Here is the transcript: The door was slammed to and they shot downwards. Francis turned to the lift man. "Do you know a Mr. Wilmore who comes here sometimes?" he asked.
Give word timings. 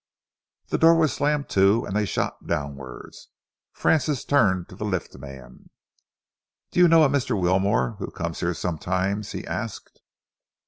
The 0.69 0.79
door 0.79 0.95
was 0.95 1.13
slammed 1.13 1.47
to 1.49 1.85
and 1.85 1.95
they 1.95 2.07
shot 2.07 2.47
downwards. 2.47 3.27
Francis 3.71 4.25
turned 4.25 4.67
to 4.69 4.75
the 4.75 4.83
lift 4.83 5.15
man. 5.19 5.69
"Do 6.71 6.79
you 6.79 6.87
know 6.87 7.03
a 7.03 7.07
Mr. 7.07 7.39
Wilmore 7.39 7.97
who 7.99 8.09
comes 8.09 8.39
here 8.39 8.55
sometimes?" 8.55 9.33
he 9.33 9.45
asked. 9.45 10.01